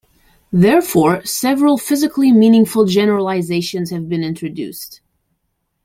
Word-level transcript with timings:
Therefore, 0.51 1.23
several 1.25 1.77
physically 1.77 2.31
meaningful 2.31 2.85
generalisations 2.85 3.91
have 3.91 4.09
been 4.09 4.23
introduced. 4.23 4.99